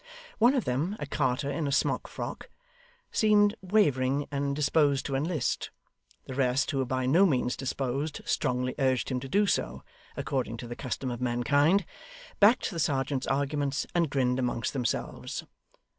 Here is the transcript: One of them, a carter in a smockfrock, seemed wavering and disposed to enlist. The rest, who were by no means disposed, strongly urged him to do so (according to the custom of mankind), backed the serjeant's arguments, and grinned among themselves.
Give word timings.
One 0.39 0.55
of 0.55 0.65
them, 0.65 0.95
a 0.99 1.05
carter 1.05 1.51
in 1.51 1.67
a 1.67 1.71
smockfrock, 1.71 2.49
seemed 3.11 3.53
wavering 3.61 4.25
and 4.31 4.55
disposed 4.55 5.05
to 5.05 5.15
enlist. 5.15 5.69
The 6.25 6.33
rest, 6.33 6.71
who 6.71 6.79
were 6.79 6.85
by 6.87 7.05
no 7.05 7.27
means 7.27 7.55
disposed, 7.55 8.21
strongly 8.25 8.73
urged 8.79 9.09
him 9.11 9.19
to 9.19 9.29
do 9.29 9.45
so 9.45 9.83
(according 10.17 10.57
to 10.57 10.67
the 10.67 10.75
custom 10.75 11.11
of 11.11 11.21
mankind), 11.21 11.85
backed 12.39 12.71
the 12.71 12.79
serjeant's 12.79 13.27
arguments, 13.27 13.85
and 13.93 14.09
grinned 14.09 14.39
among 14.39 14.63
themselves. 14.73 15.43